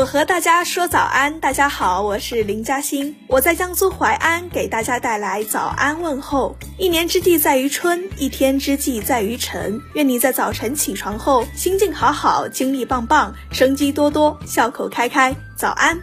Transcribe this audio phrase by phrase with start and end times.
[0.00, 6.56] 我和大家说早安，大家好，我是林嘉欣，我在江苏淮安给大家带来早安问候。
[6.78, 9.78] 一年之计在于春，一天之计在于晨。
[9.92, 15.36] 愿你在早晨起床后，心境好好，精力棒棒，生机多多，笑口开开。
[15.54, 16.00] 早安，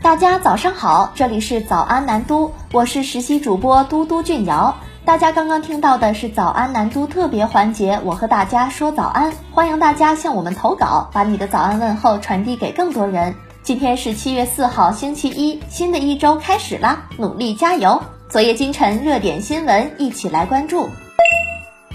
[0.00, 4.72] 大家早上好，这里是早安南都，我是实习主播嘟嘟俊瑶。
[5.10, 13.34] 大家刚刚听到的是早安南都特别环节，我和大家说早安，欢迎大家向我们投稿，把你的早安问候传递给更多人。
[13.64, 18.00] 今天是七月四号，星期一，新的一周开始啦，努力加油！
[18.28, 20.88] 昨夜今晨热点新闻，一起来关注。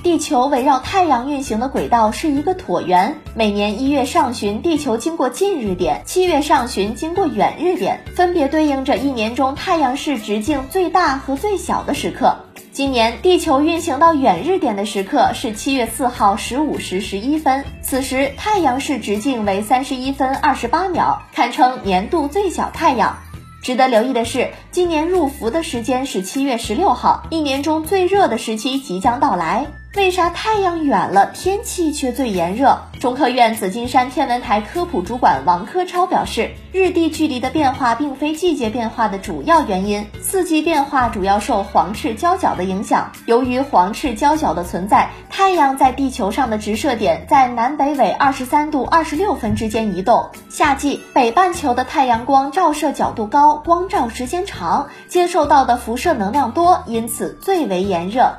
[0.04, 12.36] 地球围绕太阳运行的轨道是一个椭圆，每年一月上旬，地球经过近日点，七月上旬经过远日点，分别对应着一年中太阳系直径最大和最小的时刻。
[12.76, 23.20] 今年地球运行到远日点的时刻是七月四号十五时十一分，此时太阳是直径为三十一分二十八秒，堪称年度最小太阳。
[23.62, 29.68] 值得留意的是，今年入伏的时间是七月十六号，一年中最热的时期即将到来。
[29.96, 32.78] 为啥太阳远了，天气却最炎热？
[33.00, 43.10] 中科院紫金山天文台科普主管王科超表示，日地距离的变化并非季节变化的主要原因，四季变化主要受黄赤交角的影响。
[43.26, 50.30] 由于黄赤交角的存在，太阳在地球上的直射点在南北纬二十三度二十六分之间移动。
[50.50, 58.34] 夏季北半球的太阳光照射角度高，光照时间长，接受到的辐射能量多，因此最为炎热。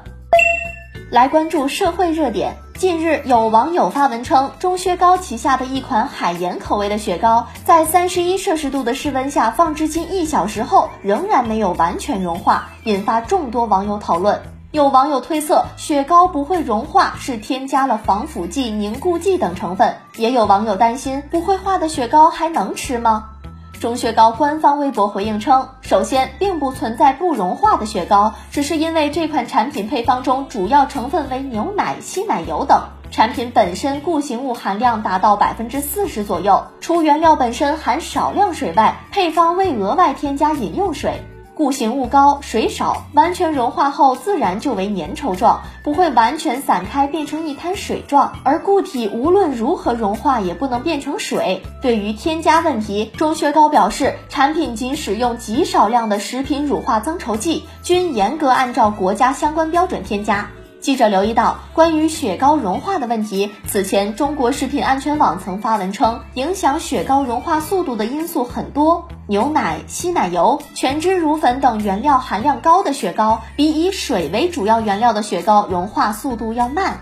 [1.08, 2.56] 来关注社会热点。
[2.74, 14.42] 近日，有网友发文称，钟薛高旗下的一款海盐口味的雪糕，在三十一摄氏度的室温下放置近一小时后，仍然没有完全融化，引发众多网友讨论。
[14.72, 19.94] 有网友推测，雪糕不会融化是添加了防腐剂、凝固剂等成分。
[20.16, 23.30] 也有网友担心，不会化的雪糕还能吃吗？
[23.78, 41.22] 钟薛高官方微博回应称，首先并不存在不融化的雪糕，只是因为这款产品配方中主要成分为牛奶、稀奶油等，产品本身固形物含量达到百分之四十左右，除原料本身含少量水外，配方未额外添加饮用水。
[41.56, 48.34] 固形物高，水少，完全融化后自然就为粘稠状，不会完全散开变成一滩水状。
[48.44, 51.62] 而固体无论如何融化也不能变成水。
[51.80, 60.50] 对于添加问题，钟薛高表示，产品仅使用极少量的食品乳化增稠剂，均严格按照国家相关标准添加。
[60.82, 77.00] 记者留意到，关于雪糕融化的问题，此前中国食品安全网曾发文称，影响雪糕融化速度的因素很多，牛奶、稀奶油、全脂乳粉等原料含量高的雪糕，比以水为主要原料的雪糕融化速度要慢。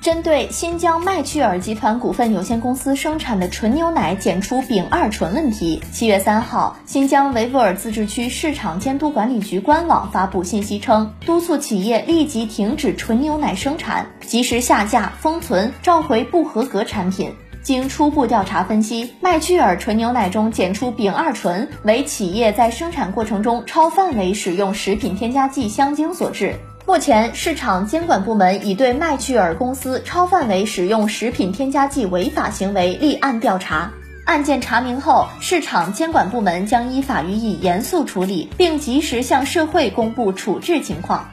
[0.00, 17.34] 针对新疆麦趣尔集团股份有限公司生产的纯牛奶检出丙二醇问题，七月三号，新疆维吾尔自治区市场监督管理局官网发布信息称，督促企业立即停止纯牛奶生产，及时下架、封存、召回不合格产品。
[17.68, 26.54] 经初步调查分析，麦趣尔纯牛奶中检出丙二醇为企业在生产过程中超范围使用食品添加剂香精所致。
[26.86, 33.92] 目前，市场监管部门已对麦趣尔公司超范围使用食品添加剂违法行为立案调查。
[34.24, 41.28] 案件查明后，市场监管部门将依法予以严肃处理，并及时向社会公布处置情况。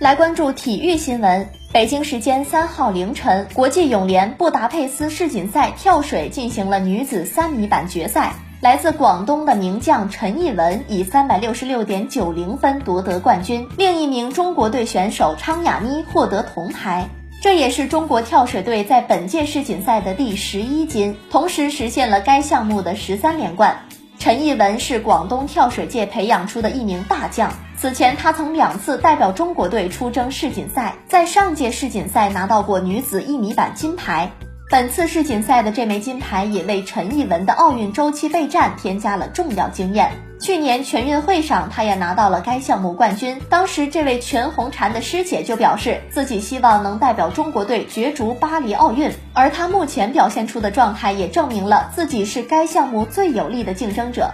[0.00, 1.46] 来关注体育新闻。
[1.74, 8.32] 北京时间三号凌晨，国际泳联布达佩斯世锦赛跳水进行了女子三米板决赛。
[8.62, 17.06] 来自广东的名将陈艺文以三百六十六点九零分夺得冠军，另一名中国队选手昌雅妮获得铜牌，
[17.42, 23.78] 这也是中国跳水队在本届世锦赛的第十一金，同时实现了该项目的十三连冠。
[24.20, 34.30] 陈艺文是广东跳水界培养出的一名大将，此前他曾两次代表中国队出征世锦赛，在上届世锦赛拿到过女子一米板金牌。
[34.70, 40.12] 本次世锦赛的这枚金牌也为陈艺文的奥运周期备战添加了重要经验。
[40.38, 43.36] 去年全运会上，他也拿到了该项目冠军。
[43.50, 49.10] 当时，这位全红婵的师姐就表示自己希望能代表中国队角逐巴黎奥运。
[49.34, 54.30] 而她目前表现出的状态也证明了自己是该项目最有力的竞争者。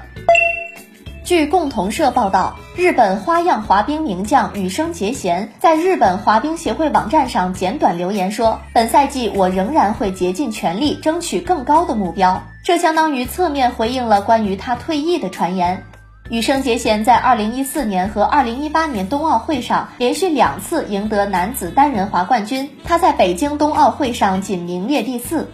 [1.26, 15.82] 据共同社报道，日本花样滑冰名将羽生结弦在日本滑冰协会网站上简短留言说：“本赛季我仍然会竭尽全力争取更高的目标。”这相当于侧面回应了关于他退役的传言。
[16.30, 25.48] 羽生结弦在2014年和2018年冬奥会上连续两次赢得男子单人滑冠军，他在北京冬奥会上仅名列第四。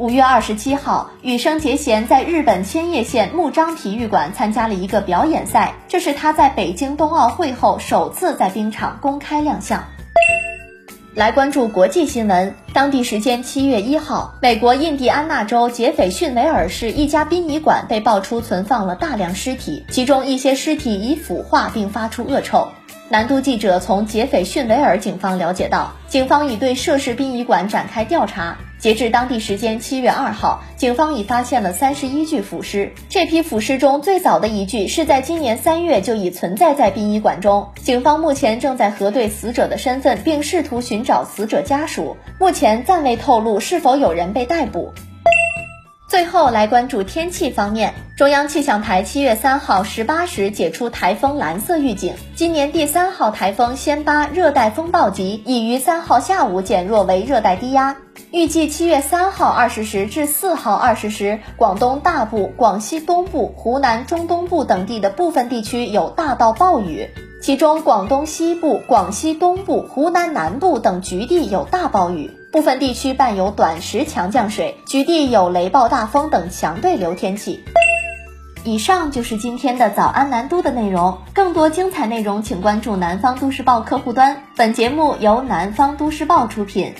[0.00, 9.84] 五月二十七号，羽生结弦在日本千叶县木章体育馆参加了一个表演赛，这是他在北京冬奥会后首次在冰场公开亮相。
[11.14, 12.54] 来关注国际新闻。
[12.72, 22.66] 当地时间七月一号，美国印第安纳州杰斐逊维尔市一家殡仪馆被爆出存放了大量尸体，其中一些尸体已腐化并发出恶臭。
[23.10, 28.56] 南都记者从杰斐逊维尔警方了解到，警方已对涉事殡仪馆展开调查。
[28.80, 32.92] 截至当地时间七月二号，警方已发现了三十一具腐尸。
[33.10, 37.68] 这批腐尸中最早的一具是在今年三月就已存在在殡仪馆中。
[37.82, 42.16] 警方目前正在核对死者的身份，并试图寻找死者家属。
[42.38, 44.94] 目前暂未透露是否有人被逮捕。
[46.10, 52.14] 最后来关注天气方面，中央气象台七月三号十八时解除台风蓝色预警。
[52.34, 57.96] 今年第三号台风暹巴热带风暴级已于三号下午减弱为热带低压，
[58.32, 67.08] 预计七月三号二十时至四号二十时，广东大部、广西东部、湖南中东部等地的部分地区有大到暴雨，
[67.40, 72.30] 其中广东西部、广西东部、湖南南部等局地有大暴雨。
[72.52, 77.64] 部分地区伴有短时强降水，局地有雷暴大风等强对流天气。
[78.64, 84.42] 以上就是今天的早安南都的内容，更多精彩内容请关注南方都市报客户端。
[84.56, 86.92] 本节目由南方都市报出品。